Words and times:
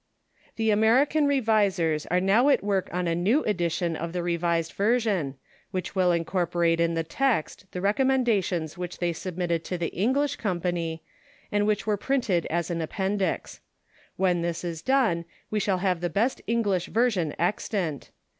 The 0.55 0.71
American 0.71 1.27
revisers 1.27 2.07
are 2.07 2.19
now 2.19 2.49
at 2.49 2.63
work 2.63 2.89
on 2.91 3.07
a 3.07 3.13
new 3.13 3.43
edition 3.43 3.95
of 3.95 4.13
the 4.13 4.23
Revised 4.23 4.73
Vei'sion, 4.75 5.35
which 5.69 5.93
will 5.95 6.11
incorporate 6.11 6.79
in 6.79 6.95
the 6.95 7.03
text 7.03 7.67
the 7.71 7.81
recommendations 7.81 8.79
which 8.79 8.97
they 8.97 9.13
submitted 9.13 9.63
to 9.65 9.77
the 9.77 9.89
English 9.95 10.37
com 10.37 10.59
pany, 10.59 11.01
and 11.51 11.67
which 11.67 11.85
Mere 11.85 11.97
printed 11.97 12.47
as 12.47 12.71
an 12.71 12.81
appendix. 12.81 13.61
When 14.15 14.41
this 14.41 14.63
is 14.63 14.81
done 14.81 15.25
Ave 15.51 15.59
shall 15.59 15.77
have 15.77 16.01
the 16.01 16.09
best 16.09 16.41
English 16.47 16.87
version 16.87 17.35
extant. 17.37 18.09